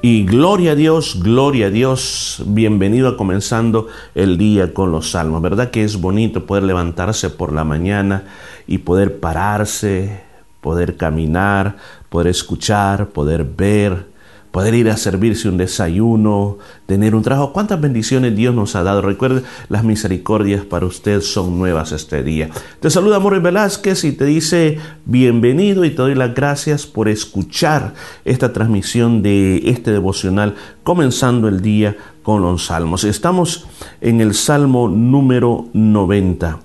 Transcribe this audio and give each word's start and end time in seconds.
Y 0.00 0.24
gloria 0.26 0.72
a 0.72 0.74
Dios, 0.76 1.20
gloria 1.20 1.66
a 1.66 1.70
Dios, 1.70 2.40
bienvenido 2.46 3.08
a 3.08 3.16
comenzando 3.16 3.88
el 4.14 4.38
día 4.38 4.72
con 4.72 4.92
los 4.92 5.10
salmos. 5.10 5.42
¿Verdad 5.42 5.72
que 5.72 5.82
es 5.82 6.00
bonito 6.00 6.46
poder 6.46 6.62
levantarse 6.62 7.30
por 7.30 7.52
la 7.52 7.64
mañana 7.64 8.22
y 8.68 8.78
poder 8.78 9.18
pararse, 9.18 10.20
poder 10.60 10.96
caminar, 10.96 11.78
poder 12.10 12.28
escuchar, 12.28 13.08
poder 13.08 13.42
ver, 13.44 14.06
poder 14.50 14.74
ir 14.74 14.90
a 14.90 14.96
servirse 14.96 15.48
un 15.48 15.56
desayuno, 15.56 16.58
tener 16.86 17.14
un 17.14 17.22
trabajo. 17.22 17.52
¿Cuántas 17.52 17.80
bendiciones 17.80 18.34
Dios 18.36 18.54
nos 18.54 18.76
ha 18.76 18.82
dado? 18.82 19.02
Recuerde, 19.02 19.42
las 19.68 19.84
misericordias 19.84 20.64
para 20.64 20.86
usted 20.86 21.20
son 21.20 21.58
nuevas 21.58 21.92
este 21.92 22.22
día. 22.22 22.50
Te 22.80 22.90
saluda 22.90 23.18
Morris 23.18 23.42
Velázquez 23.42 24.04
y 24.04 24.12
te 24.12 24.24
dice 24.24 24.78
bienvenido 25.04 25.84
y 25.84 25.90
te 25.90 25.96
doy 25.96 26.14
las 26.14 26.34
gracias 26.34 26.86
por 26.86 27.08
escuchar 27.08 27.94
esta 28.24 28.52
transmisión 28.52 29.22
de 29.22 29.62
este 29.70 29.92
devocional 29.92 30.54
comenzando 30.82 31.48
el 31.48 31.60
día 31.60 31.96
con 32.22 32.42
los 32.42 32.66
salmos. 32.66 33.04
Estamos 33.04 33.66
en 34.00 34.20
el 34.20 34.34
salmo 34.34 34.88
número 34.88 35.66
90 35.72 36.60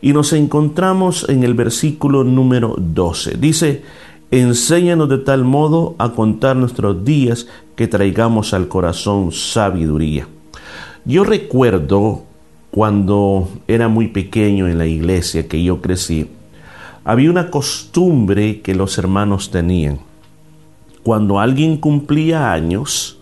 y 0.00 0.12
nos 0.12 0.32
encontramos 0.32 1.28
en 1.28 1.44
el 1.44 1.54
versículo 1.54 2.24
número 2.24 2.74
12. 2.78 3.36
Dice, 3.36 3.82
Enséñanos 4.30 5.08
de 5.08 5.18
tal 5.18 5.44
modo 5.44 5.94
a 5.98 6.12
contar 6.12 6.54
nuestros 6.54 7.02
días 7.02 7.46
que 7.76 7.88
traigamos 7.88 8.52
al 8.52 8.68
corazón 8.68 9.32
sabiduría. 9.32 10.28
Yo 11.06 11.24
recuerdo 11.24 12.24
cuando 12.70 13.48
era 13.66 13.88
muy 13.88 14.08
pequeño 14.08 14.68
en 14.68 14.76
la 14.76 14.86
iglesia 14.86 15.48
que 15.48 15.62
yo 15.62 15.80
crecí, 15.80 16.28
había 17.04 17.30
una 17.30 17.50
costumbre 17.50 18.60
que 18.60 18.74
los 18.74 18.98
hermanos 18.98 19.50
tenían. 19.50 20.00
Cuando 21.02 21.40
alguien 21.40 21.78
cumplía 21.78 22.52
años, 22.52 23.18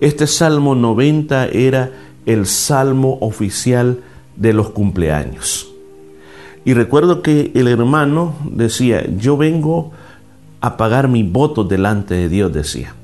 este 0.00 0.28
Salmo 0.28 0.76
90 0.76 1.48
era 1.48 1.90
el 2.26 2.46
salmo 2.46 3.18
oficial 3.20 3.98
de 4.36 4.52
los 4.52 4.70
cumpleaños. 4.70 5.68
Y 6.64 6.74
recuerdo 6.74 7.22
que 7.22 7.50
el 7.56 7.66
hermano 7.66 8.36
decía, 8.44 9.04
yo 9.16 9.36
vengo 9.36 9.90
a 10.60 10.76
pagar 10.76 11.08
mi 11.08 11.22
voto 11.22 11.64
delante 11.64 12.14
de 12.14 12.28
Dios, 12.28 12.52
decía. 12.52 12.94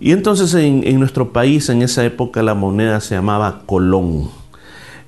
Y 0.00 0.12
entonces 0.12 0.52
en, 0.54 0.86
en, 0.86 0.98
nuestro 0.98 1.32
país 1.32 1.68
en 1.68 1.82
esa 1.82 2.04
época 2.04 2.42
la 2.42 2.54
moneda 2.54 3.00
se 3.00 3.14
llamaba 3.14 3.62
colón. 3.66 4.30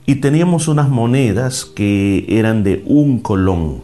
Y 0.07 0.17
teníamos 0.17 0.69
unas 0.69 0.89
monedas 0.89 1.65
que 1.65 2.27
eran 2.29 2.63
de 2.63 2.83
un 2.87 3.19
colón. 3.21 3.81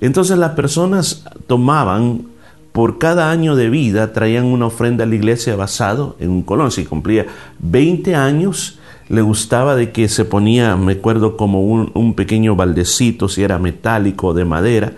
Entonces 0.00 0.36
las 0.36 0.52
personas 0.52 1.24
tomaban, 1.46 2.26
por 2.72 2.98
cada 2.98 3.30
año 3.30 3.56
de 3.56 3.70
vida, 3.70 4.12
traían 4.12 4.44
una 4.44 4.66
ofrenda 4.66 5.04
a 5.04 5.06
la 5.06 5.14
iglesia 5.14 5.56
basado 5.56 6.16
en 6.20 6.28
un 6.28 6.42
colón. 6.42 6.70
Si 6.70 6.84
cumplía 6.84 7.24
20 7.60 8.14
años, 8.14 8.78
le 9.08 9.22
gustaba 9.22 9.76
de 9.76 9.92
que 9.92 10.08
se 10.08 10.24
ponía, 10.24 10.76
me 10.76 10.94
acuerdo, 10.94 11.36
como 11.36 11.62
un, 11.62 11.90
un, 11.94 12.14
pequeño 12.14 12.56
baldecito, 12.56 13.28
si 13.28 13.42
era 13.42 13.58
metálico 13.58 14.28
o 14.28 14.34
de 14.34 14.44
madera, 14.44 14.92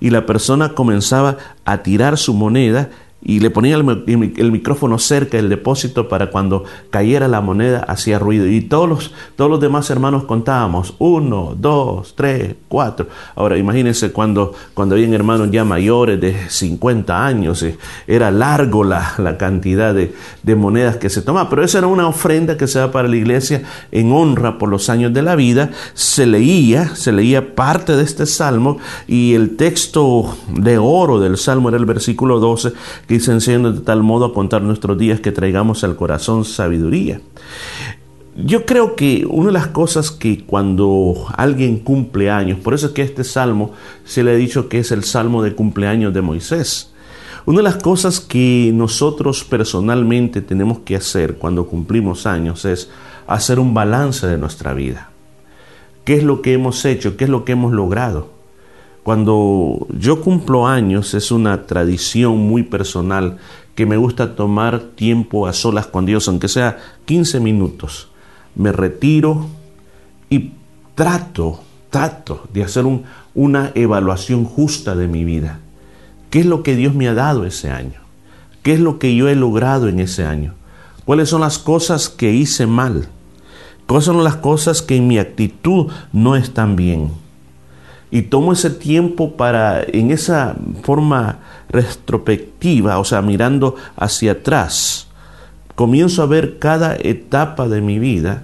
y 0.00 0.10
la 0.10 0.26
persona 0.26 0.70
comenzaba 0.70 1.38
a 1.64 1.82
tirar 1.82 2.18
su 2.18 2.34
moneda 2.34 2.90
y 3.24 3.38
le 3.38 3.50
ponía 3.50 3.76
el, 3.76 4.52
micrófono 4.52 4.98
cerca 4.98 5.36
del 5.36 5.48
depósito 5.48 6.08
para 6.08 6.30
cuando 6.30 6.64
cayera 6.90 7.28
la 7.28 7.40
moneda 7.40 7.80
hacía 7.80 8.18
ruido. 8.18 8.48
Y 8.48 8.62
todos 8.62 8.88
los, 8.88 9.12
todos 9.36 9.48
los 9.48 9.60
demás 9.60 9.88
hermanos 9.90 10.24
contábamos, 10.24 10.94
uno, 10.98 11.54
dos, 11.56 12.14
tres, 12.16 12.56
cuatro. 12.66 13.06
Ahora 13.36 13.56
imagínense 13.58 14.10
cuando, 14.10 14.54
cuando 14.74 14.96
habían 14.96 15.14
hermanos 15.14 15.50
ya 15.52 15.64
mayores 15.64 16.20
de 16.20 16.48
50 16.48 17.24
años, 17.24 17.62
eh, 17.62 17.78
era 18.08 18.32
largo 18.32 18.82
la, 18.82 19.14
la 19.18 19.38
cantidad 19.38 19.94
de, 19.94 20.14
de, 20.42 20.56
monedas 20.56 20.96
que 20.96 21.08
se 21.08 21.22
tomaba, 21.22 21.48
pero 21.48 21.62
esa 21.62 21.78
era 21.78 21.86
una 21.86 22.08
ofrenda 22.08 22.56
que 22.56 22.66
se 22.66 22.80
da 22.80 22.90
para 22.90 23.06
la 23.06 23.16
iglesia 23.16 23.62
en 23.92 24.10
honra 24.10 24.58
por 24.58 24.68
los 24.68 24.90
años 24.90 25.12
de 25.12 25.22
la 25.22 25.36
vida. 25.36 25.70
Se 25.94 26.26
leía, 26.26 26.96
se 26.96 27.12
leía 27.12 27.54
parte 27.54 27.94
de 27.94 28.02
este 28.02 28.26
salmo 28.26 28.78
y 29.06 29.34
el 29.34 29.56
texto 29.56 30.36
de 30.48 30.78
oro 30.78 31.20
del 31.20 31.36
salmo 31.36 31.68
era 31.68 31.78
el 31.78 31.84
versículo 31.84 32.40
12 32.40 32.72
dice, 33.12 33.32
enseñando 33.32 33.72
de 33.72 33.80
tal 33.80 34.02
modo 34.02 34.26
a 34.26 34.34
contar 34.34 34.62
nuestros 34.62 34.98
días 34.98 35.20
que 35.20 35.32
traigamos 35.32 35.84
al 35.84 35.96
corazón 35.96 36.44
sabiduría. 36.44 37.20
Yo 38.34 38.64
creo 38.64 38.96
que 38.96 39.26
una 39.28 39.48
de 39.48 39.52
las 39.52 39.66
cosas 39.68 40.10
que 40.10 40.44
cuando 40.44 41.26
alguien 41.36 41.78
cumple 41.78 42.30
años, 42.30 42.58
por 42.58 42.72
eso 42.72 42.86
es 42.86 42.92
que 42.92 43.02
este 43.02 43.24
salmo 43.24 43.72
se 44.04 44.24
le 44.24 44.30
ha 44.30 44.36
dicho 44.36 44.68
que 44.68 44.78
es 44.78 44.90
el 44.90 45.04
salmo 45.04 45.42
de 45.42 45.54
cumpleaños 45.54 46.14
de 46.14 46.22
Moisés. 46.22 46.92
Una 47.44 47.58
de 47.58 47.64
las 47.64 47.76
cosas 47.76 48.20
que 48.20 48.70
nosotros 48.72 49.44
personalmente 49.44 50.40
tenemos 50.40 50.78
que 50.78 50.96
hacer 50.96 51.36
cuando 51.36 51.66
cumplimos 51.66 52.26
años 52.26 52.64
es 52.64 52.88
hacer 53.26 53.58
un 53.58 53.74
balance 53.74 54.26
de 54.26 54.38
nuestra 54.38 54.72
vida. 54.72 55.10
¿Qué 56.04 56.14
es 56.14 56.24
lo 56.24 56.40
que 56.40 56.54
hemos 56.54 56.84
hecho? 56.84 57.16
¿Qué 57.16 57.24
es 57.24 57.30
lo 57.30 57.44
que 57.44 57.52
hemos 57.52 57.72
logrado? 57.72 58.41
Cuando 59.02 59.88
yo 59.98 60.20
cumplo 60.20 60.66
años 60.68 61.14
es 61.14 61.32
una 61.32 61.66
tradición 61.66 62.38
muy 62.38 62.62
personal 62.62 63.38
que 63.74 63.84
me 63.84 63.96
gusta 63.96 64.36
tomar 64.36 64.80
tiempo 64.80 65.46
a 65.46 65.52
solas 65.52 65.86
con 65.86 66.06
Dios, 66.06 66.28
aunque 66.28 66.48
sea 66.48 66.78
15 67.06 67.40
minutos. 67.40 68.08
Me 68.54 68.70
retiro 68.70 69.46
y 70.30 70.52
trato, 70.94 71.60
trato 71.90 72.44
de 72.52 72.62
hacer 72.62 72.86
un, 72.86 73.04
una 73.34 73.72
evaluación 73.74 74.44
justa 74.44 74.94
de 74.94 75.08
mi 75.08 75.24
vida. 75.24 75.58
¿Qué 76.30 76.40
es 76.40 76.46
lo 76.46 76.62
que 76.62 76.76
Dios 76.76 76.94
me 76.94 77.08
ha 77.08 77.14
dado 77.14 77.44
ese 77.44 77.70
año? 77.70 78.00
¿Qué 78.62 78.74
es 78.74 78.80
lo 78.80 79.00
que 79.00 79.16
yo 79.16 79.28
he 79.28 79.34
logrado 79.34 79.88
en 79.88 79.98
ese 79.98 80.24
año? 80.24 80.54
¿Cuáles 81.04 81.28
son 81.28 81.40
las 81.40 81.58
cosas 81.58 82.08
que 82.08 82.32
hice 82.32 82.66
mal? 82.66 83.08
¿Cuáles 83.86 84.04
son 84.04 84.22
las 84.22 84.36
cosas 84.36 84.80
que 84.80 84.96
en 84.96 85.08
mi 85.08 85.18
actitud 85.18 85.90
no 86.12 86.36
están 86.36 86.76
bien? 86.76 87.10
Y 88.12 88.22
tomo 88.22 88.52
ese 88.52 88.68
tiempo 88.68 89.32
para, 89.38 89.82
en 89.82 90.10
esa 90.10 90.54
forma 90.82 91.38
retrospectiva, 91.70 92.98
o 92.98 93.04
sea, 93.04 93.22
mirando 93.22 93.74
hacia 93.96 94.32
atrás, 94.32 95.08
comienzo 95.74 96.22
a 96.22 96.26
ver 96.26 96.58
cada 96.58 96.94
etapa 96.94 97.68
de 97.68 97.80
mi 97.80 97.98
vida 97.98 98.42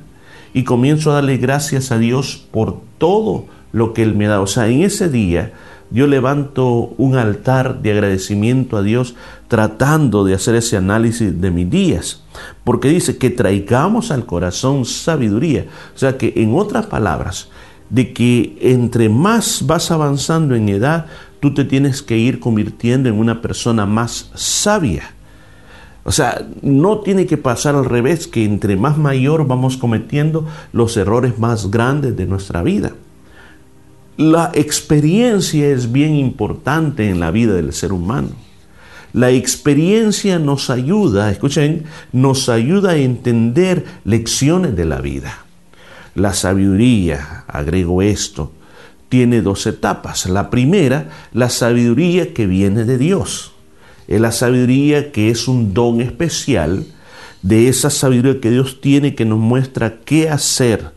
y 0.55 0.65
comienzo 0.65 1.11
a 1.11 1.17
darle 1.17 1.37
gracias 1.37 1.93
a 1.93 1.99
Dios 1.99 2.43
por 2.51 2.81
todo 2.97 3.45
lo 3.71 3.93
que 3.93 4.03
Él 4.03 4.15
me 4.15 4.27
da. 4.27 4.41
O 4.41 4.47
sea, 4.47 4.69
en 4.69 4.83
ese 4.83 5.11
día 5.11 5.53
yo 5.91 6.07
levanto 6.07 6.95
un 6.97 7.17
altar 7.17 7.83
de 7.83 7.93
agradecimiento 7.93 8.79
a 8.79 8.83
Dios 8.83 9.17
tratando 9.49 10.25
de 10.25 10.35
hacer 10.35 10.55
ese 10.55 10.79
análisis 10.79 11.41
de 11.41 11.51
mis 11.51 11.69
días. 11.69 12.23
Porque 12.65 12.89
dice 12.89 13.19
que 13.19 13.29
traigamos 13.29 14.11
al 14.11 14.25
corazón 14.25 14.87
sabiduría. 14.87 15.67
O 15.95 15.99
sea 15.99 16.17
que 16.17 16.33
en 16.37 16.55
otras 16.55 16.87
palabras, 16.87 17.51
de 17.91 18.13
que 18.13 18.59
entre 18.61 19.09
más 19.09 19.67
vas 19.67 19.91
avanzando 19.91 20.55
en 20.55 20.69
edad, 20.69 21.07
tú 21.41 21.55
te 21.55 21.65
tienes 21.65 22.03
que 22.03 22.19
ir 22.19 22.41
convirtiendo 22.41 23.09
en 23.09 23.19
una 23.19 23.41
persona 23.41 23.87
más 23.87 24.31
sabia. 24.35 25.15
O 26.05 26.13
sea, 26.13 26.47
no 26.63 27.01
tiene 27.01 27.27
que 27.27 27.37
pasar 27.37 27.75
al 27.75 27.85
revés, 27.85 28.27
que 28.27 28.45
entre 28.45 28.77
más 28.77 28.97
mayor 28.97 29.47
vamos 29.47 29.77
cometiendo 29.77 30.47
los 30.73 30.97
errores 30.97 31.39
más 31.39 31.71
grandes 31.71 32.17
de 32.17 32.27
nuestra 32.27 32.63
vida. 32.63 32.93
La 34.17 34.51
experiencia 34.55 35.69
es 35.69 35.93
bien 35.93 36.17
importante 36.17 37.09
en 37.09 37.21
la 37.21 37.31
vida 37.31 37.55
del 37.55 37.73
ser 37.73 37.93
humano. 37.93 38.31
La 39.13 39.31
experiencia 39.31 40.39
nos 40.39 40.71
ayuda, 40.71 41.31
escuchen, 41.31 41.85
nos 42.13 42.49
ayuda 42.49 42.93
a 42.93 42.97
entender 42.97 43.85
lecciones 44.05 44.77
de 44.77 44.85
la 44.85 45.01
vida. 45.01 45.45
La 46.19 46.35
sabiduría, 46.35 47.45
agrego 47.47 48.03
esto, 48.03 48.53
tiene 49.09 49.41
dos 49.41 49.67
etapas. 49.67 50.27
La 50.27 50.51
primera, 50.51 51.11
la 51.33 51.49
sabiduría 51.49 52.35
que 52.35 52.47
viene 52.47 52.85
de 52.85 52.99
Dios. 52.99 53.53
Es 54.09 54.21
la 54.21 54.33
sabiduría 54.33 55.13
que 55.13 55.31
es 55.31 55.47
un 55.47 55.75
don 55.75 56.01
especial 56.01 56.87
de 57.43 57.69
esa 57.69 57.89
sabiduría 57.89 58.41
que 58.41 58.51
Dios 58.51 58.81
tiene 58.81 59.15
que 59.15 59.25
nos 59.25 59.39
muestra 59.39 60.01
qué 60.05 60.29
hacer, 60.29 60.93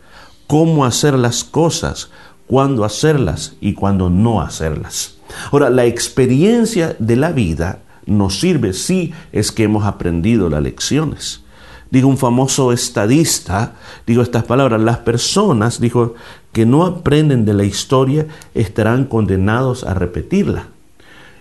cómo 0.48 0.86
hacer 0.86 1.13
las 1.13 1.44
cosas, 1.44 2.10
cuándo 2.48 2.84
hacerlas 2.84 3.54
y 3.62 3.74
cuándo 3.74 4.10
no 4.10 4.42
hacerlas. 4.42 5.18
Ahora, 5.51 5.69
la 5.69 5.86
experiencia 5.86 6.95
de 6.98 7.16
la 7.16 7.31
vida 7.31 7.80
nos 8.07 8.40
sirve 8.40 8.74
si 8.74 9.13
es 9.31 9.51
que 9.51 9.63
hemos 9.63 9.86
aprendido 9.86 10.50
las 10.50 10.63
lecciones. 10.63 11.41
Digo, 11.92 12.08
un 12.08 12.18
famoso 12.18 12.72
estadista, 12.72 13.74
digo 14.08 14.24
estas 14.24 14.46
palabras, 14.46 14.82
las 14.82 15.00
personas, 15.00 15.80
dijo, 15.82 16.16
que 16.54 16.66
no 16.66 16.86
aprenden 16.86 17.46
de 17.46 17.54
la 17.54 17.66
historia 17.66 18.28
estarán 18.54 19.06
condenados 19.06 19.84
a 19.84 19.94
repetirla. 19.94 20.68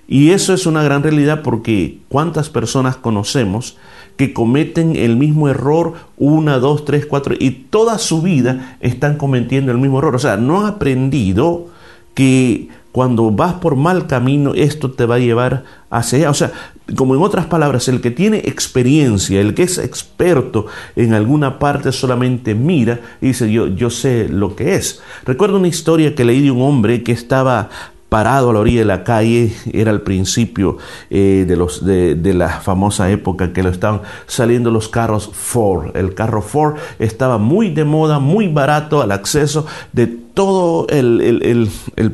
Y 0.09 0.33
eso 0.33 0.53
es 0.53 0.67
una 0.67 0.83
gran 0.83 1.05
realidad 1.05 1.43
porque 1.43 2.01
cuántas 2.09 2.51
personas 2.51 2.97
conocemos 2.97 3.77
que 4.17 4.33
cometen 4.33 4.97
el 4.97 5.17
mismo 5.17 5.49
error 5.49 5.95
una, 6.19 6.59
dos, 6.59 6.85
tres, 6.85 7.07
cuatro, 7.07 7.35
y 7.39 7.51
toda 7.51 7.97
su 7.99 8.21
vida 8.21 8.77
están 8.81 9.17
cometiendo 9.17 9.71
el 9.71 9.79
mismo 9.79 9.99
error. 10.01 10.17
O 10.17 10.19
sea, 10.19 10.37
no 10.37 10.61
han 10.61 10.67
aprendido 10.67 11.69
que 12.15 12.69
cuando 12.93 13.31
vas 13.31 13.55
por 13.55 13.77
mal 13.77 14.09
camino, 14.09 14.53
esto 14.55 14.91
te 14.91 15.07
va 15.07 15.15
a 15.15 15.21
llevar 15.21 15.65
hacia 15.91 16.19
allá. 16.19 16.31
O 16.31 16.35
sea, 16.35 16.53
como 16.97 17.15
en 17.15 17.23
otras 17.23 17.47
palabras, 17.47 17.89
el 17.89 18.01
que 18.01 18.11
tiene 18.11 18.39
experiencia, 18.39 19.41
el 19.41 19.55
que 19.55 19.63
es 19.63 19.79
experto 19.79 20.67
en 20.97 21.15
alguna 21.15 21.59
parte 21.59 21.93
solamente 21.93 22.55
mira 22.55 23.01
y 23.21 23.29
dice, 23.29 23.51
yo, 23.51 23.69
yo 23.69 23.91
sé 23.91 24.29
lo 24.29 24.57
que 24.57 24.75
es. 24.75 25.01
Recuerdo 25.25 25.59
una 25.59 25.69
historia 25.69 26.15
que 26.15 26.25
leí 26.25 26.43
de 26.43 26.51
un 26.51 26.63
hombre 26.63 27.03
que 27.03 27.13
estaba 27.13 27.71
parado 28.11 28.51
a 28.51 28.53
la 28.53 28.59
orilla 28.59 28.81
de 28.81 28.87
la 28.87 29.05
calle, 29.05 29.55
era 29.73 29.91
el 29.91 30.03
principio 30.03 30.77
eh, 31.09 31.47
de, 31.49 31.57
los, 31.57 31.87
de, 31.87 32.17
de, 32.17 32.35
la 32.35 32.49
famosa 32.49 33.11
época 33.11 33.55
que 33.55 33.63
lo 33.63 33.71
estaban 33.71 34.03
saliendo 34.27 34.71
los 34.71 34.89
carros 34.89 35.31
Ford. 35.33 35.97
El 35.97 36.15
carro 36.15 36.43
Ford 36.43 36.75
estaba 36.99 37.39
muy 37.39 37.71
de 37.71 37.85
moda, 37.85 38.19
muy 38.19 38.49
barato 38.49 39.01
al 39.01 39.13
acceso 39.13 39.65
de 39.93 40.21
todo 40.35 40.87
el, 40.89 41.69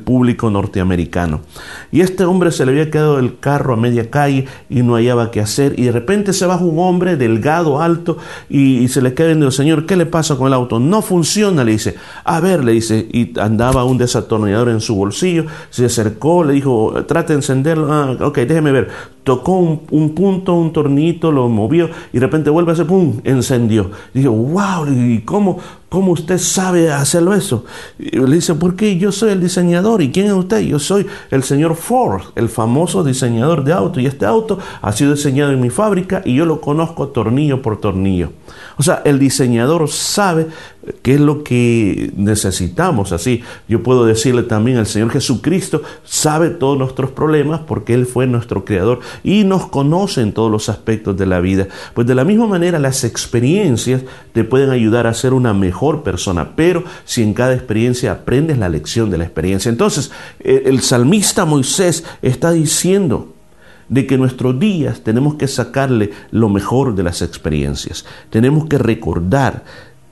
público 0.05 0.51
norteamericano. 0.51 1.43
Y 1.93 2.01
este 2.01 2.25
hombre 2.25 2.51
se 2.51 2.65
le 2.65 2.73
había 2.73 2.91
quedado 2.91 3.19
el 3.19 3.39
carro 3.39 3.75
a 3.75 3.77
media 3.77 4.11
calle 4.11 4.47
y 4.69 4.83
no 4.83 4.95
hallaba 4.95 5.31
qué 5.31 5.41
hacer. 5.41 5.79
Y 5.79 5.85
de 5.85 5.93
repente 5.93 6.33
se 6.33 6.47
baja 6.47 6.65
un 6.65 6.79
hombre 6.79 7.17
delgado, 7.17 7.81
alto, 7.81 8.19
y, 8.49 8.89
se 8.89 9.03
le 9.03 9.15
queda 9.15 9.29
viendo, 9.29 9.51
Señor, 9.51 9.87
¿qué 9.87 9.97
le 9.97 10.07
pasa 10.07 10.37
con 10.37 10.49
el 10.49 10.55
auto? 10.55 10.79
No 10.79 11.03
funciona, 11.03 11.65
le 11.65 11.73
dice. 11.73 11.95
A 12.25 12.41
ver, 12.41 12.65
le 12.65 12.73
dice, 12.73 13.07
y 13.13 13.39
andaba 13.39 13.85
un 13.85 13.99
desatornillador 13.99 14.71
en 14.71 14.81
su 14.81 14.97
bolsillo, 14.97 15.47
se 15.71 15.86
acercó, 15.87 16.45
le 16.45 16.53
dijo, 16.53 16.93
trate 17.07 17.33
de 17.33 17.39
encenderlo. 17.39 17.93
Ah, 17.93 18.17
ok, 18.21 18.39
déjeme 18.39 18.73
ver. 18.73 18.89
Tocó 19.25 19.59
un, 19.59 20.15
punto, 20.15 20.55
un 20.55 20.73
tornito, 20.73 21.33
lo 21.33 21.49
movió 21.49 21.91
y 22.13 22.19
de 22.19 22.21
repente 22.21 22.51
vuelve 22.51 22.71
a 22.71 22.75
hacer, 22.75 22.87
¡pum!, 22.87 23.21
encendió. 23.25 23.91
Dijo, 24.15 24.31
wow, 24.31 24.87
¿y 24.89 25.23
cómo? 25.23 25.59
¿Cómo 25.89 26.13
usted 26.13 26.39
sabe 26.39 26.91
hacerlo 26.91 27.33
eso? 27.33 27.65
Le 27.99 28.35
dice, 28.35 28.55
porque 28.57 28.99
yo 28.99 29.13
soy 29.13 29.31
el 29.31 29.41
diseñador. 29.41 30.03
¿Y 30.03 30.11
quién 30.11 30.27
es 30.27 30.33
usted? 30.33 30.61
Yo 30.61 30.81
soy 30.81 31.07
el 31.31 31.45
señor 31.45 31.77
Ford, 31.77 32.23
el 32.35 32.49
famoso 32.49 33.05
diseñador 33.05 33.63
de 33.63 33.73
autos. 33.73 34.03
Y 34.03 34.07
este 34.07 34.27
auto 34.27 34.59
ha 34.83 34.93
sido 34.93 35.15
diseñado 35.15 35.53
en 35.53 35.61
mi 35.61 35.71
fábrica 35.71 36.23
y 36.25 36.35
yo 36.35 36.45
lo 36.45 36.61
conozco 36.61 37.09
tornillo 37.09 37.63
por 37.63 37.81
tornillo. 37.81 38.31
O 38.79 38.83
sea, 38.83 39.03
el 39.05 39.21
diseñador 39.21 39.89
sabe 39.89 40.49
qué 41.03 41.15
es 41.15 41.21
lo 41.21 41.45
que 41.45 42.13
necesitamos. 42.17 43.13
Así, 43.13 43.43
yo 43.69 43.83
puedo 43.85 44.05
decirle 44.05 44.43
también, 44.43 44.79
el 44.79 44.87
Señor 44.87 45.11
Jesucristo 45.11 45.83
sabe 46.05 46.51
todos 46.51 46.77
nuestros 46.77 47.13
problemas 47.13 47.61
porque 47.61 47.95
Él 47.95 48.07
fue 48.07 48.27
nuestro 48.27 48.65
creador 48.65 49.01
y 49.23 49.45
nos 49.45 49.67
conoce 49.67 50.21
en 50.21 50.33
todos 50.33 50.51
los 50.51 50.69
aspectos 50.69 51.17
de 51.17 51.27
la 51.27 51.41
vida. 51.41 51.69
Pues 51.95 52.09
de 52.09 52.15
la 52.17 52.25
misma 52.25 52.49
manera, 52.49 52.79
las 52.81 53.05
experiencias 53.05 54.03
te 54.33 54.45
pueden 54.45 54.71
ayudar 54.71 55.07
a 55.07 55.15
ser 55.15 55.33
una 55.33 55.55
mejor 55.55 55.76
persona, 56.03 56.57
pero 56.57 56.85
si 57.05 57.23
en 57.23 57.35
cada 57.35 57.55
experiencia 57.55 58.13
aprendes 58.13 58.59
la 58.59 58.69
lección 58.69 59.11
de 59.11 59.19
la 59.19 59.25
experiencia. 59.25 59.69
Entonces, 59.69 60.11
el 60.41 60.81
salmista 60.81 61.45
Moisés 61.45 62.05
está 62.23 62.53
diciendo, 62.53 63.35
de 63.89 64.07
que 64.07 64.19
nuestros 64.19 64.59
días 64.59 65.03
tenemos 65.03 65.37
que 65.37 65.47
sacarle 65.47 66.11
lo 66.31 66.49
mejor 66.49 66.95
de 66.95 67.05
las 67.05 67.23
experiencias. 67.23 68.05
Tenemos 68.31 68.67
que 68.67 68.79
recordar 68.79 69.65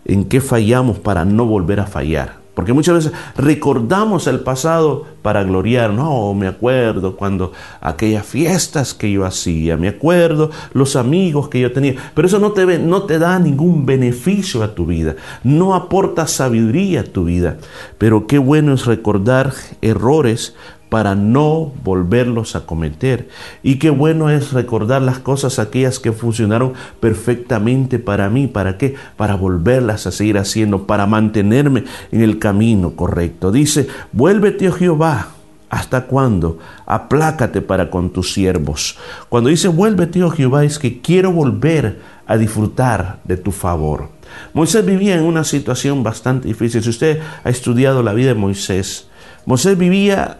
en 0.04 0.26
qué 0.26 0.40
fallamos 0.40 0.98
para 0.98 1.24
no 1.24 1.46
volver 1.46 1.80
a 1.80 1.86
fallar. 1.86 2.43
Porque 2.54 2.72
muchas 2.72 2.94
veces 2.94 3.12
recordamos 3.36 4.26
el 4.26 4.40
pasado 4.40 5.06
para 5.22 5.42
gloriar. 5.42 5.92
No, 5.92 6.34
me 6.34 6.46
acuerdo 6.46 7.16
cuando 7.16 7.52
aquellas 7.80 8.24
fiestas 8.24 8.94
que 8.94 9.10
yo 9.10 9.24
hacía, 9.24 9.76
me 9.76 9.88
acuerdo 9.88 10.50
los 10.72 10.94
amigos 10.94 11.48
que 11.48 11.60
yo 11.60 11.72
tenía. 11.72 11.96
Pero 12.14 12.28
eso 12.28 12.38
no 12.38 12.52
te, 12.52 12.78
no 12.78 13.02
te 13.02 13.18
da 13.18 13.38
ningún 13.38 13.86
beneficio 13.86 14.62
a 14.62 14.74
tu 14.74 14.86
vida, 14.86 15.16
no 15.42 15.74
aporta 15.74 16.26
sabiduría 16.26 17.00
a 17.00 17.04
tu 17.04 17.24
vida. 17.24 17.56
Pero 17.98 18.26
qué 18.26 18.38
bueno 18.38 18.74
es 18.74 18.86
recordar 18.86 19.52
errores 19.82 20.54
para 20.88 21.14
no 21.14 21.72
volverlos 21.82 22.56
a 22.56 22.66
cometer. 22.66 23.28
Y 23.62 23.76
qué 23.76 23.90
bueno 23.90 24.30
es 24.30 24.52
recordar 24.52 25.02
las 25.02 25.18
cosas 25.18 25.58
aquellas 25.58 25.98
que 25.98 26.12
funcionaron 26.12 26.74
perfectamente 27.00 27.98
para 27.98 28.30
mí. 28.30 28.46
¿Para 28.46 28.78
qué? 28.78 28.94
Para 29.16 29.34
volverlas 29.34 30.06
a 30.06 30.12
seguir 30.12 30.38
haciendo, 30.38 30.86
para 30.86 31.06
mantenerme 31.06 31.84
en 32.12 32.22
el 32.22 32.38
camino 32.38 32.94
correcto. 32.94 33.50
Dice, 33.50 33.88
vuélvete, 34.12 34.68
oh 34.68 34.72
Jehová. 34.72 35.28
¿Hasta 35.70 36.04
cuándo? 36.04 36.58
Aplácate 36.86 37.60
para 37.60 37.90
con 37.90 38.10
tus 38.10 38.32
siervos. 38.32 38.96
Cuando 39.28 39.50
dice 39.50 39.66
vuélvete, 39.66 40.22
oh 40.22 40.30
Jehová, 40.30 40.64
es 40.64 40.78
que 40.78 41.00
quiero 41.00 41.32
volver 41.32 41.98
a 42.26 42.36
disfrutar 42.36 43.18
de 43.24 43.36
tu 43.36 43.50
favor. 43.50 44.10
Moisés 44.52 44.86
vivía 44.86 45.16
en 45.16 45.24
una 45.24 45.42
situación 45.42 46.04
bastante 46.04 46.46
difícil. 46.46 46.82
Si 46.82 46.90
usted 46.90 47.20
ha 47.42 47.50
estudiado 47.50 48.04
la 48.04 48.14
vida 48.14 48.28
de 48.28 48.34
Moisés, 48.34 49.08
Moisés 49.46 49.76
vivía 49.76 50.38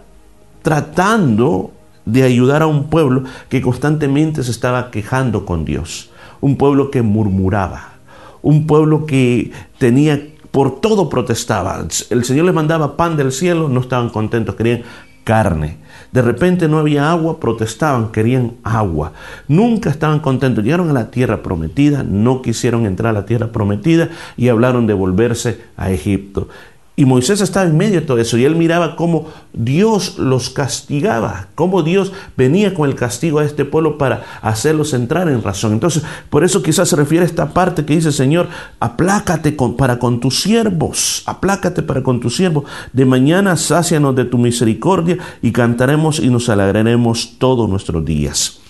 tratando 0.64 1.72
de 2.06 2.22
ayudar 2.22 2.62
a 2.62 2.66
un 2.66 2.88
pueblo 2.88 3.24
que 3.50 3.60
constantemente 3.60 4.42
se 4.42 4.50
estaba 4.50 4.90
quejando 4.90 5.44
con 5.44 5.66
Dios, 5.66 6.10
un 6.40 6.56
pueblo 6.56 6.90
que 6.90 7.02
murmuraba, 7.02 7.92
un 8.40 8.66
pueblo 8.66 9.04
que 9.04 9.52
tenía 9.78 10.20
por 10.50 10.80
todo 10.80 11.10
protestaba. 11.10 11.86
El 12.08 12.24
Señor 12.24 12.46
les 12.46 12.54
mandaba 12.54 12.96
pan 12.96 13.16
del 13.16 13.30
cielo, 13.30 13.68
no 13.68 13.80
estaban 13.80 14.08
contentos, 14.08 14.54
querían 14.54 14.84
carne. 15.22 15.78
De 16.12 16.22
repente 16.22 16.68
no 16.68 16.78
había 16.78 17.10
agua, 17.10 17.40
protestaban, 17.40 18.12
querían 18.12 18.52
agua. 18.62 19.12
Nunca 19.48 19.90
estaban 19.90 20.20
contentos. 20.20 20.62
Llegaron 20.62 20.88
a 20.90 20.92
la 20.92 21.10
tierra 21.10 21.42
prometida, 21.42 22.04
no 22.04 22.40
quisieron 22.40 22.86
entrar 22.86 23.10
a 23.10 23.20
la 23.20 23.26
tierra 23.26 23.48
prometida 23.48 24.10
y 24.36 24.48
hablaron 24.48 24.86
de 24.86 24.94
volverse 24.94 25.60
a 25.76 25.90
Egipto. 25.90 26.48
Y 26.96 27.06
Moisés 27.06 27.40
estaba 27.40 27.66
en 27.66 27.76
medio 27.76 28.00
de 28.00 28.06
todo 28.06 28.18
eso 28.18 28.38
y 28.38 28.44
él 28.44 28.54
miraba 28.54 28.94
cómo 28.94 29.26
Dios 29.52 30.16
los 30.16 30.48
castigaba, 30.48 31.48
cómo 31.56 31.82
Dios 31.82 32.12
venía 32.36 32.72
con 32.72 32.88
el 32.88 32.94
castigo 32.94 33.40
a 33.40 33.44
este 33.44 33.64
pueblo 33.64 33.98
para 33.98 34.22
hacerlos 34.42 34.94
entrar 34.94 35.28
en 35.28 35.42
razón. 35.42 35.72
Entonces, 35.72 36.04
por 36.30 36.44
eso 36.44 36.62
quizás 36.62 36.88
se 36.88 36.94
refiere 36.94 37.24
a 37.24 37.26
esta 37.26 37.52
parte 37.52 37.84
que 37.84 37.96
dice, 37.96 38.12
Señor, 38.12 38.48
aplácate 38.78 39.56
para 39.76 39.98
con 39.98 40.20
tus 40.20 40.40
siervos, 40.40 41.24
aplácate 41.26 41.82
para 41.82 42.04
con 42.04 42.20
tus 42.20 42.36
siervos. 42.36 42.62
De 42.92 43.04
mañana 43.04 43.56
sácianos 43.56 44.14
de 44.14 44.26
tu 44.26 44.38
misericordia 44.38 45.18
y 45.42 45.50
cantaremos 45.50 46.20
y 46.20 46.30
nos 46.30 46.48
alegraremos 46.48 47.38
todos 47.38 47.68
nuestros 47.68 48.04
días. 48.04 48.60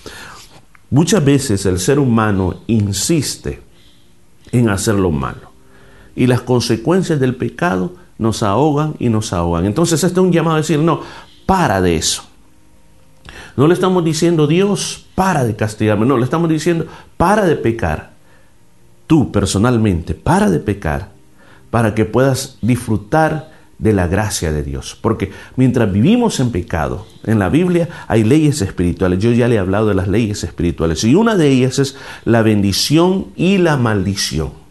Muchas 0.89 1.23
veces 1.23 1.67
el 1.67 1.79
ser 1.79 1.99
humano 1.99 2.63
insiste 2.69 3.61
en 4.51 4.71
hacer 4.71 4.95
lo 4.95 5.11
malo 5.11 5.53
y 6.17 6.27
las 6.27 6.41
consecuencias 6.41 7.21
del 7.21 7.35
pecado 7.35 8.04
nos 8.19 8.43
ahogan 8.43 8.95
y 8.99 9.09
nos 9.09 9.33
ahogan. 9.33 9.67
Entonces 9.67 10.03
este 10.03 10.21
es 10.21 10.25
un 10.25 10.33
llamado 10.33 10.57
a 10.57 10.61
decir, 10.61 10.79
no, 10.79 11.01
para 11.47 11.81
de 11.81 11.97
eso. 11.97 12.25
No 13.57 13.67
le 13.69 13.75
estamos 13.75 14.05
diciendo, 14.05 14.47
Dios, 14.47 15.07
para 15.15 15.45
de 15.45 15.55
castigarme. 15.55 16.07
No, 16.07 16.19
le 16.19 16.25
estamos 16.25 16.49
diciendo, 16.49 16.87
para 17.17 17.45
de 17.45 17.57
pecar. 17.57 18.13
Tú 19.07 19.31
personalmente, 19.31 20.15
para 20.15 20.51
de 20.51 20.59
pecar, 20.59 21.11
para 21.71 21.95
que 21.95 22.05
puedas 22.05 22.59
disfrutar 22.63 23.53
de 23.79 23.93
la 23.93 24.07
gracia 24.07 24.53
de 24.53 24.63
Dios. 24.63 24.99
Porque 25.01 25.31
mientras 25.57 25.93
vivimos 25.93 26.41
en 26.41 26.51
pecado, 26.51 27.07
en 27.25 27.39
la 27.39 27.49
Biblia 27.49 27.89
hay 28.09 28.25
leyes 28.25 28.63
espirituales. 28.63 29.19
Yo 29.19 29.31
ya 29.33 29.47
le 29.47 29.57
he 29.57 29.59
hablado 29.59 29.89
de 29.89 29.95
las 29.95 30.09
leyes 30.09 30.43
espirituales. 30.43 31.05
Y 31.05 31.15
una 31.15 31.37
de 31.37 31.49
ellas 31.49 31.79
es 31.79 31.97
la 32.25 32.43
bendición 32.43 33.27
y 33.37 33.59
la 33.59 33.77
maldición. 33.77 34.64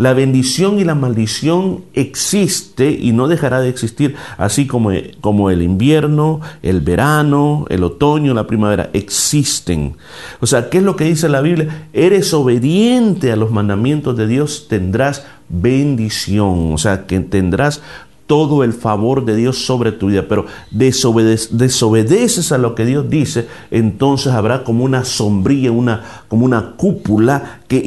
La 0.00 0.14
bendición 0.14 0.78
y 0.78 0.84
la 0.84 0.94
maldición 0.94 1.84
existe 1.92 2.90
y 2.90 3.12
no 3.12 3.28
dejará 3.28 3.60
de 3.60 3.68
existir, 3.68 4.16
así 4.38 4.66
como, 4.66 4.92
como 5.20 5.50
el 5.50 5.60
invierno, 5.60 6.40
el 6.62 6.80
verano, 6.80 7.66
el 7.68 7.84
otoño, 7.84 8.32
la 8.32 8.46
primavera, 8.46 8.88
existen. 8.94 9.98
O 10.40 10.46
sea, 10.46 10.70
¿qué 10.70 10.78
es 10.78 10.84
lo 10.84 10.96
que 10.96 11.04
dice 11.04 11.28
la 11.28 11.42
Biblia? 11.42 11.88
Eres 11.92 12.32
obediente 12.32 13.30
a 13.30 13.36
los 13.36 13.50
mandamientos 13.50 14.16
de 14.16 14.26
Dios, 14.26 14.68
tendrás 14.70 15.26
bendición, 15.50 16.72
o 16.72 16.78
sea, 16.78 17.04
que 17.06 17.20
tendrás 17.20 17.82
todo 18.30 18.62
el 18.62 18.72
favor 18.74 19.24
de 19.24 19.34
Dios 19.34 19.58
sobre 19.58 19.90
tu 19.90 20.06
vida, 20.06 20.26
pero 20.28 20.46
desobedeces 20.70 22.52
a 22.52 22.58
lo 22.58 22.76
que 22.76 22.86
Dios 22.86 23.10
dice, 23.10 23.48
entonces 23.72 24.32
habrá 24.32 24.62
como 24.62 24.84
una 24.84 25.04
sombrilla, 25.04 25.72
una, 25.72 26.22
como 26.28 26.44
una 26.44 26.76
cúpula 26.76 27.58
que, 27.66 27.82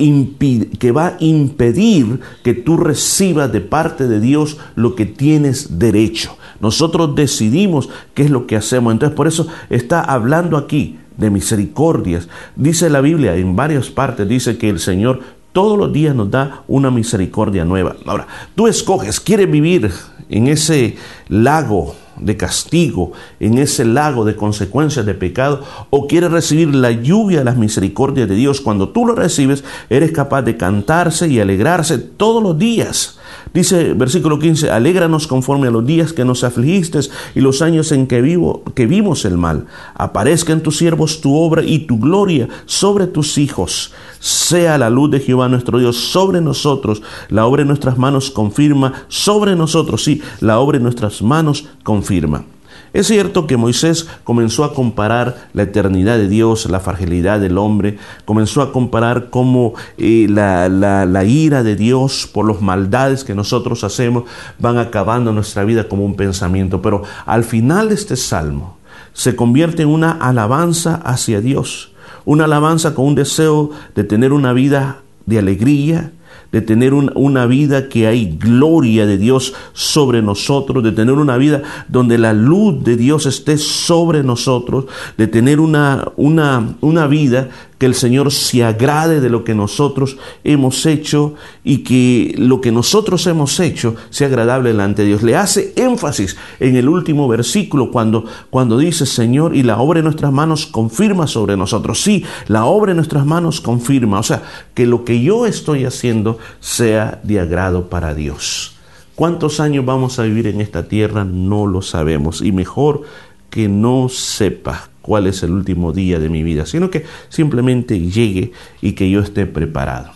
que 0.77 0.91
va 0.91 1.07
a 1.07 1.15
impedir 1.21 2.19
que 2.43 2.53
tú 2.53 2.75
recibas 2.75 3.53
de 3.53 3.61
parte 3.61 4.09
de 4.09 4.19
Dios 4.19 4.57
lo 4.75 4.95
que 4.95 5.05
tienes 5.05 5.79
derecho. 5.79 6.35
Nosotros 6.59 7.15
decidimos 7.15 7.87
qué 8.13 8.23
es 8.23 8.29
lo 8.29 8.45
que 8.45 8.57
hacemos. 8.57 8.91
Entonces 8.91 9.15
por 9.15 9.27
eso 9.27 9.47
está 9.69 10.01
hablando 10.01 10.57
aquí 10.57 10.97
de 11.15 11.29
misericordias. 11.29 12.27
Dice 12.57 12.89
la 12.89 12.99
Biblia 12.99 13.35
en 13.35 13.55
varias 13.55 13.89
partes, 13.89 14.27
dice 14.27 14.57
que 14.57 14.69
el 14.69 14.79
Señor 14.79 15.21
todos 15.53 15.77
los 15.77 15.93
días 15.93 16.15
nos 16.15 16.29
da 16.29 16.63
una 16.67 16.91
misericordia 16.91 17.63
nueva. 17.63 17.95
Ahora, 18.05 18.27
tú 18.55 18.67
escoges, 18.67 19.19
quieres 19.19 19.49
vivir 19.49 19.91
en 20.29 20.47
ese 20.47 20.97
lago 21.29 21.95
de 22.17 22.37
castigo, 22.37 23.11
en 23.39 23.57
ese 23.57 23.85
lago 23.85 24.25
de 24.25 24.35
consecuencias 24.35 25.05
de 25.05 25.13
pecado, 25.13 25.63
o 25.89 26.07
quieres 26.07 26.31
recibir 26.31 26.73
la 26.73 26.91
lluvia 26.91 27.39
de 27.39 27.45
las 27.45 27.57
misericordias 27.57 28.27
de 28.27 28.35
Dios. 28.35 28.61
Cuando 28.61 28.89
tú 28.89 29.05
lo 29.05 29.15
recibes, 29.15 29.63
eres 29.89 30.11
capaz 30.11 30.41
de 30.41 30.57
cantarse 30.57 31.27
y 31.27 31.39
alegrarse 31.39 31.97
todos 31.97 32.41
los 32.41 32.57
días. 32.57 33.19
Dice 33.53 33.93
versículo 33.93 34.39
15, 34.39 34.71
alégranos 34.71 35.27
conforme 35.27 35.67
a 35.67 35.71
los 35.71 35.85
días 35.85 36.13
que 36.13 36.25
nos 36.25 36.43
afligiste 36.43 36.99
y 37.35 37.41
los 37.41 37.61
años 37.61 37.91
en 37.91 38.07
que, 38.07 38.21
vivo, 38.21 38.63
que 38.75 38.87
vimos 38.87 39.25
el 39.25 39.37
mal. 39.37 39.65
Aparezca 39.95 40.53
en 40.53 40.61
tus 40.61 40.77
siervos 40.77 41.21
tu 41.21 41.35
obra 41.35 41.63
y 41.63 41.79
tu 41.79 41.99
gloria 41.99 42.47
sobre 42.65 43.07
tus 43.07 43.37
hijos. 43.37 43.93
Sea 44.19 44.77
la 44.77 44.89
luz 44.89 45.11
de 45.11 45.19
Jehová 45.19 45.49
nuestro 45.49 45.79
Dios 45.79 45.97
sobre 45.97 46.41
nosotros. 46.41 47.01
La 47.29 47.45
obra 47.45 47.63
de 47.63 47.67
nuestras 47.67 47.97
manos 47.97 48.31
confirma 48.31 49.05
sobre 49.07 49.55
nosotros. 49.55 50.03
Sí, 50.03 50.21
la 50.39 50.59
obra 50.59 50.77
de 50.77 50.83
nuestras 50.83 51.21
manos 51.21 51.65
confirma. 51.83 52.45
Es 52.93 53.07
cierto 53.07 53.47
que 53.47 53.57
Moisés 53.57 54.07
comenzó 54.23 54.63
a 54.63 54.75
comparar 54.75 55.49
la 55.53 55.63
eternidad 55.63 56.17
de 56.17 56.27
Dios, 56.27 56.69
la 56.69 56.79
fragilidad 56.79 57.39
del 57.39 57.57
hombre, 57.57 57.97
comenzó 58.23 58.61
a 58.61 58.71
comparar 58.71 59.31
cómo 59.31 59.73
eh, 59.97 60.27
la, 60.29 60.69
la 60.69 61.23
ira 61.23 61.63
de 61.63 61.75
Dios 61.75 62.29
por 62.31 62.47
las 62.47 62.61
maldades 62.61 63.23
que 63.23 63.33
nosotros 63.33 63.83
hacemos 63.83 64.25
van 64.59 64.77
acabando 64.77 65.33
nuestra 65.33 65.63
vida 65.63 65.89
como 65.89 66.05
un 66.05 66.15
pensamiento. 66.15 66.83
Pero 66.83 67.01
al 67.25 67.43
final 67.43 67.89
de 67.89 67.95
este 67.95 68.15
salmo 68.15 68.77
se 69.13 69.35
convierte 69.35 69.81
en 69.81 69.89
una 69.89 70.11
alabanza 70.11 70.95
hacia 71.03 71.41
Dios, 71.41 71.93
una 72.25 72.45
alabanza 72.45 72.93
con 72.93 73.05
un 73.05 73.15
deseo 73.15 73.71
de 73.95 74.03
tener 74.03 74.33
una 74.33 74.53
vida 74.53 75.01
de 75.25 75.39
alegría, 75.39 76.11
de 76.53 76.61
tener 76.61 76.93
una 76.93 77.45
vida 77.47 77.89
que 77.89 78.05
hay 78.07 78.37
gloria 78.39 79.07
de 79.07 79.17
Dios 79.17 79.53
sobre 79.73 80.21
nosotros, 80.21 80.83
de 80.83 80.91
tener 80.91 81.15
una 81.15 81.35
vida 81.35 81.63
donde 81.87 82.19
la 82.19 82.31
luz 82.31 82.83
de 82.83 82.95
Dios 82.95 83.25
esté 83.25 83.57
sobre 83.57 84.23
nosotros, 84.23 84.85
de 85.17 85.27
tener 85.27 85.59
una, 85.59 86.11
una, 86.15 86.75
una 86.79 87.07
vida 87.07 87.49
que 87.83 87.87
el 87.87 87.95
Señor 87.95 88.31
se 88.31 88.63
agrade 88.63 89.19
de 89.19 89.29
lo 89.29 89.43
que 89.43 89.53
nosotros 89.53 90.15
hemos 90.45 90.85
hecho 90.85 91.35
y 91.65 91.79
que 91.79 92.33
lo 92.37 92.61
que 92.61 92.71
nosotros 92.71 93.27
hemos 93.27 93.59
hecho 93.59 93.97
sea 94.09 94.27
agradable 94.27 94.69
delante 94.69 95.01
de 95.01 95.09
Dios. 95.09 95.21
Le 95.21 95.35
hace 95.35 95.73
énfasis 95.75 96.37
en 96.61 96.77
el 96.77 96.87
último 96.87 97.27
versículo 97.27 97.91
cuando, 97.91 98.23
cuando 98.49 98.77
dice, 98.77 99.05
Señor, 99.05 99.53
y 99.53 99.63
la 99.63 99.79
obra 99.79 99.99
de 99.99 100.05
nuestras 100.05 100.31
manos 100.31 100.65
confirma 100.65 101.27
sobre 101.27 101.57
nosotros. 101.57 102.01
Sí, 102.01 102.23
la 102.47 102.63
obra 102.63 102.93
de 102.93 102.95
nuestras 102.95 103.25
manos 103.25 103.59
confirma. 103.59 104.19
O 104.19 104.23
sea, 104.23 104.43
que 104.73 104.85
lo 104.85 105.03
que 105.03 105.21
yo 105.21 105.45
estoy 105.45 105.83
haciendo 105.83 106.37
sea 106.61 107.19
de 107.21 107.41
agrado 107.41 107.89
para 107.89 108.13
Dios. 108.13 108.77
¿Cuántos 109.13 109.59
años 109.59 109.83
vamos 109.83 110.19
a 110.19 110.23
vivir 110.23 110.47
en 110.47 110.61
esta 110.61 110.87
tierra? 110.87 111.25
No 111.25 111.67
lo 111.67 111.81
sabemos. 111.81 112.41
Y 112.41 112.53
mejor 112.53 113.01
que 113.49 113.67
no 113.67 114.07
sepa 114.07 114.87
cuál 115.03 115.27
es 115.27 115.43
el 115.43 115.51
último 115.51 115.91
día 115.93 116.17
de 116.17 116.29
mi 116.29 116.41
vida, 116.41 116.65
sino 116.65 116.89
que 116.89 117.05
simplemente 117.29 117.99
llegue 117.99 118.53
y 118.81 118.93
que 118.93 119.11
yo 119.11 119.19
esté 119.19 119.45
preparado. 119.45 120.11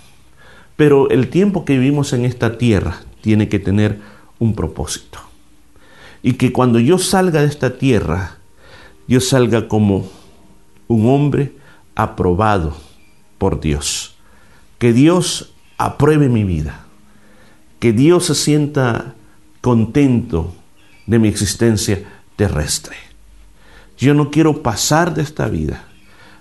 Pero 0.78 1.10
el 1.10 1.28
tiempo 1.28 1.66
que 1.66 1.78
vivimos 1.78 2.14
en 2.14 2.26
esta 2.26 2.58
tierra 2.58 3.02
tiene 3.22 3.50
que 3.50 3.60
tener 3.60 4.00
un 4.40 4.56
propósito. 4.56 5.20
Y 6.24 6.34
que 6.34 6.52
cuando 6.52 6.80
yo 6.80 6.98
salga 6.98 7.42
de 7.42 7.48
esta 7.48 7.78
tierra, 7.78 8.38
yo 9.08 9.20
salga 9.20 9.68
como 9.68 10.10
un 10.88 11.08
hombre 11.10 11.54
aprobado 11.96 12.76
por 13.38 13.60
Dios. 13.60 14.16
Que 14.78 14.94
Dios 14.94 15.54
apruebe 15.78 16.30
mi 16.30 16.44
vida. 16.44 16.86
Que 17.80 17.92
Dios 17.92 18.26
se 18.26 18.36
sienta 18.36 19.16
contento 19.62 20.54
de 21.08 21.20
mi 21.20 21.28
existencia 21.28 22.04
terrestre. 22.36 23.07
Yo 23.98 24.14
no 24.14 24.30
quiero 24.30 24.62
pasar 24.62 25.14
de 25.16 25.24
esta 25.24 25.48
vida 25.48 25.88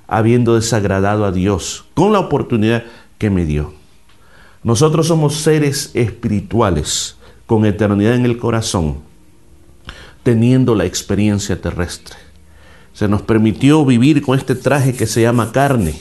habiendo 0.06 0.54
desagradado 0.54 1.25
a 1.25 1.32
Dios 1.32 1.84
con 1.94 2.12
la 2.12 2.20
oportunidad 2.20 2.84
que 3.18 3.30
me 3.30 3.44
dio. 3.44 3.72
Nosotros 4.62 5.08
somos 5.08 5.36
seres 5.36 5.90
espirituales 5.94 7.16
con 7.46 7.64
eternidad 7.64 8.14
en 8.14 8.25
el 8.25 8.38
corazón, 8.38 8.96
teniendo 10.22 10.75
la 10.75 10.84
experiencia 10.84 11.60
terrestre. 11.60 12.16
Se 12.92 13.08
nos 13.08 13.22
permitió 13.22 13.84
vivir 13.84 14.22
con 14.22 14.38
este 14.38 14.54
traje 14.54 14.94
que 14.94 15.06
se 15.06 15.22
llama 15.22 15.52
carne, 15.52 15.94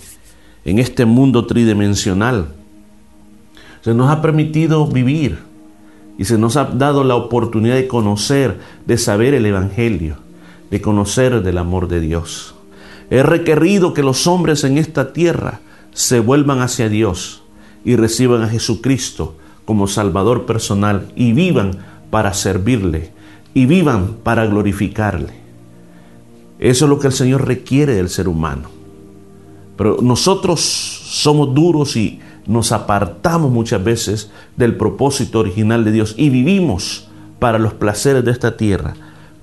en 0.63 0.79
este 0.79 1.05
mundo 1.05 1.45
tridimensional. 1.45 2.53
Se 3.81 3.93
nos 3.93 4.09
ha 4.09 4.21
permitido 4.21 4.88
vivir 4.88 5.38
y 6.17 6.25
se 6.25 6.38
nos 6.38 6.57
ha 6.57 6.65
dado 6.65 7.03
la 7.03 7.15
oportunidad 7.15 7.75
de 7.75 7.88
conocer, 7.88 8.59
de 8.85 8.97
saber 8.97 9.35
el 9.35 9.45
Evangelio 9.45 10.25
de 10.69 10.81
conocer 10.81 11.43
del 11.43 11.57
amor 11.57 11.88
de 11.88 12.00
Dios. 12.00 12.55
He 13.10 13.24
requerido 13.24 13.93
que 13.93 14.03
los 14.03 14.27
hombres 14.27 14.63
en 14.63 14.77
esta 14.77 15.13
tierra 15.13 15.62
se 15.93 16.19
vuelvan 16.19 16.62
hacia 16.62 16.89
Dios 16.89 17.43
y 17.84 17.95
reciban 17.95 18.41
a 18.41 18.50
Jesucristo 18.50 19.36
como 19.63 19.88
Salvador 19.88 20.45
personal 20.45 21.12
y 21.15 21.34
vivan 21.34 21.77
para 22.10 22.34
servirle 22.34 23.12
y 23.53 23.65
vivan 23.65 24.17
para 24.24 24.45
glorificarle. 24.45 25.34
Eso 26.60 26.86
es 26.86 26.89
lo 26.89 27.00
que 27.00 27.07
el 27.07 27.13
Señor 27.13 27.48
requiere 27.48 27.95
del 27.95 28.10
ser 28.10 28.27
humano. 28.27 28.69
Pero 29.77 29.98
nosotros 30.01 30.62
somos 30.62 31.53
duros 31.53 31.95
y 31.95 32.19
nos 32.48 32.72
apartamos 32.72 33.51
muchas 33.51 33.84
veces 33.84 34.31
del 34.55 34.75
propósito 34.75 35.39
original 35.39 35.84
de 35.84 35.91
Dios 35.91 36.15
y 36.17 36.29
vivimos 36.29 37.07
para 37.39 37.60
los 37.60 37.74
placeres 37.74 38.24
de 38.24 38.31
esta 38.31 38.55
tierra 38.55 38.95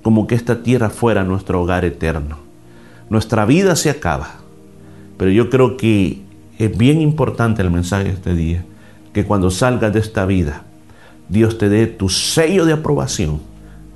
como 0.02 0.26
que 0.26 0.35
esta 0.35 0.62
tierra 0.62 0.90
fuera 0.90 1.25
nuestro 1.25 1.62
hogar 1.62 1.85
eterno. 1.85 2.38
Nuestra 3.09 3.44
vida 3.44 3.76
se 3.76 3.90
acaba, 3.90 4.30
pero 5.16 5.30
yo 5.30 5.49
creo 5.49 5.76
que 5.76 6.21
es 6.59 6.76
bien 6.76 7.00
importante 7.00 7.62
el 7.62 7.71
mensaje 7.71 8.04
de 8.04 8.11
este 8.11 8.35
día, 8.35 8.64
que 9.12 9.25
cuando 9.25 9.50
salgas 9.50 9.92
de 9.92 10.00
esta 10.00 10.26
vida, 10.26 10.64
Dios 11.28 11.59
te 11.59 11.68
dé 11.68 11.87
tu 11.87 12.09
sello 12.09 12.64
de 12.64 12.73
aprobación 12.73 13.40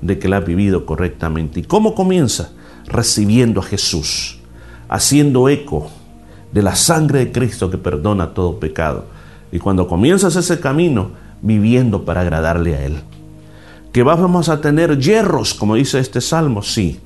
de 0.01 0.19
que 0.19 0.29
la 0.29 0.37
has 0.37 0.45
vivido 0.45 0.85
correctamente. 0.85 1.59
¿Y 1.59 1.63
cómo 1.63 1.95
comienza? 1.95 2.51
Recibiendo 2.85 3.59
a 3.59 3.63
Jesús, 3.63 4.39
haciendo 4.87 5.49
eco 5.49 5.89
de 6.53 6.61
la 6.61 6.75
sangre 6.75 7.19
de 7.19 7.31
Cristo 7.31 7.69
que 7.69 7.77
perdona 7.77 8.33
todo 8.33 8.59
pecado. 8.59 9.05
Y 9.51 9.59
cuando 9.59 9.87
comienzas 9.87 10.35
ese 10.35 10.59
camino, 10.59 11.11
viviendo 11.41 12.05
para 12.05 12.21
agradarle 12.21 12.75
a 12.75 12.85
Él 12.85 13.01
que 13.91 14.03
vamos 14.03 14.49
a 14.49 14.61
tener 14.61 14.99
hierros, 14.99 15.53
como 15.53 15.75
dice 15.75 15.99
este 15.99 16.21
salmo, 16.21 16.61
sí, 16.61 16.99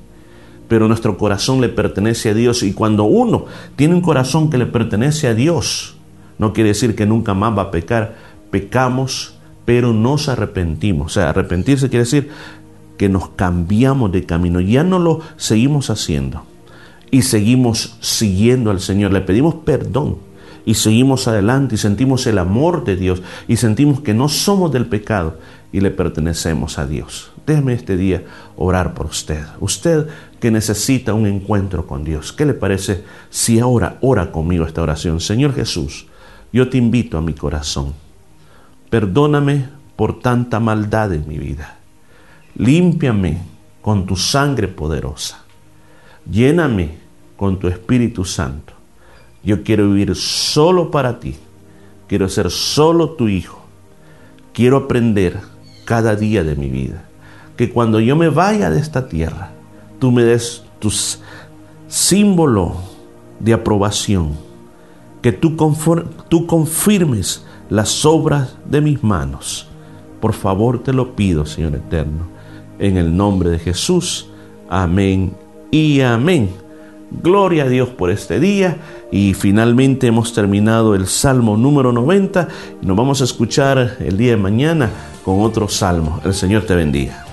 pero 0.68 0.88
nuestro 0.88 1.18
corazón 1.18 1.60
le 1.60 1.68
pertenece 1.68 2.30
a 2.30 2.34
Dios 2.34 2.62
y 2.62 2.72
cuando 2.72 3.04
uno 3.04 3.46
tiene 3.76 3.94
un 3.94 4.00
corazón 4.00 4.50
que 4.50 4.58
le 4.58 4.66
pertenece 4.66 5.28
a 5.28 5.34
Dios, 5.34 5.96
no 6.38 6.52
quiere 6.52 6.70
decir 6.70 6.94
que 6.94 7.06
nunca 7.06 7.34
más 7.34 7.56
va 7.56 7.62
a 7.62 7.70
pecar, 7.70 8.16
pecamos, 8.50 9.38
pero 9.64 9.92
nos 9.92 10.28
arrepentimos. 10.28 11.06
O 11.06 11.14
sea, 11.14 11.30
arrepentirse 11.30 11.88
quiere 11.88 12.04
decir 12.04 12.30
que 12.96 13.08
nos 13.08 13.30
cambiamos 13.30 14.12
de 14.12 14.24
camino, 14.24 14.60
ya 14.60 14.84
no 14.84 14.98
lo 14.98 15.20
seguimos 15.36 15.90
haciendo 15.90 16.42
y 17.10 17.22
seguimos 17.22 17.96
siguiendo 18.00 18.70
al 18.70 18.80
Señor, 18.80 19.12
le 19.12 19.20
pedimos 19.20 19.56
perdón 19.56 20.31
y 20.64 20.74
seguimos 20.74 21.28
adelante 21.28 21.74
y 21.74 21.78
sentimos 21.78 22.26
el 22.26 22.38
amor 22.38 22.84
de 22.84 22.96
Dios 22.96 23.22
y 23.48 23.56
sentimos 23.56 24.00
que 24.00 24.14
no 24.14 24.28
somos 24.28 24.72
del 24.72 24.86
pecado 24.86 25.38
y 25.72 25.80
le 25.80 25.90
pertenecemos 25.90 26.78
a 26.78 26.86
Dios. 26.86 27.32
Déjeme 27.46 27.72
este 27.72 27.96
día 27.96 28.22
orar 28.56 28.94
por 28.94 29.06
usted. 29.06 29.42
Usted 29.60 30.06
que 30.38 30.50
necesita 30.50 31.14
un 31.14 31.26
encuentro 31.26 31.86
con 31.86 32.04
Dios. 32.04 32.32
¿Qué 32.32 32.46
le 32.46 32.54
parece 32.54 33.04
si 33.30 33.58
ahora 33.58 33.98
ora 34.00 34.30
conmigo 34.30 34.64
esta 34.64 34.82
oración? 34.82 35.20
Señor 35.20 35.54
Jesús, 35.54 36.06
yo 36.52 36.68
te 36.68 36.78
invito 36.78 37.18
a 37.18 37.22
mi 37.22 37.32
corazón. 37.32 37.94
Perdóname 38.90 39.68
por 39.96 40.20
tanta 40.20 40.60
maldad 40.60 41.12
en 41.12 41.26
mi 41.26 41.38
vida. 41.38 41.78
Límpiame 42.56 43.38
con 43.80 44.06
tu 44.06 44.16
sangre 44.16 44.68
poderosa. 44.68 45.42
Lléname 46.30 46.98
con 47.36 47.58
tu 47.58 47.66
Espíritu 47.66 48.24
Santo. 48.24 48.74
Yo 49.44 49.62
quiero 49.64 49.88
vivir 49.88 50.14
solo 50.14 50.90
para 50.90 51.18
ti. 51.18 51.36
Quiero 52.06 52.28
ser 52.28 52.50
solo 52.50 53.10
tu 53.10 53.28
hijo. 53.28 53.60
Quiero 54.52 54.76
aprender 54.76 55.40
cada 55.84 56.14
día 56.14 56.44
de 56.44 56.56
mi 56.56 56.68
vida. 56.68 57.04
Que 57.56 57.70
cuando 57.70 58.00
yo 58.00 58.16
me 58.16 58.28
vaya 58.28 58.70
de 58.70 58.78
esta 58.78 59.08
tierra, 59.08 59.50
tú 59.98 60.10
me 60.10 60.22
des 60.22 60.64
tu 60.78 60.92
símbolo 61.88 62.76
de 63.40 63.52
aprobación. 63.52 64.32
Que 65.22 65.32
tú, 65.32 65.56
tú 66.28 66.46
confirmes 66.46 67.44
las 67.70 68.04
obras 68.04 68.56
de 68.64 68.80
mis 68.80 69.02
manos. 69.02 69.68
Por 70.20 70.34
favor 70.34 70.82
te 70.82 70.92
lo 70.92 71.16
pido, 71.16 71.46
Señor 71.46 71.74
eterno. 71.74 72.28
En 72.78 72.96
el 72.96 73.16
nombre 73.16 73.50
de 73.50 73.58
Jesús. 73.58 74.28
Amén 74.68 75.34
y 75.70 76.00
amén. 76.00 76.61
Gloria 77.20 77.64
a 77.64 77.68
Dios 77.68 77.90
por 77.90 78.10
este 78.10 78.40
día 78.40 78.78
y 79.10 79.34
finalmente 79.34 80.06
hemos 80.06 80.32
terminado 80.32 80.94
el 80.94 81.06
Salmo 81.06 81.56
número 81.56 81.92
90 81.92 82.48
y 82.80 82.86
nos 82.86 82.96
vamos 82.96 83.20
a 83.20 83.24
escuchar 83.24 83.96
el 84.00 84.16
día 84.16 84.30
de 84.30 84.38
mañana 84.38 84.90
con 85.24 85.40
otro 85.40 85.68
salmo. 85.68 86.20
El 86.24 86.32
Señor 86.32 86.62
te 86.62 86.74
bendiga. 86.74 87.31